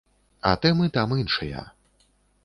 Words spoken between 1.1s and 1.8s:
іншыя.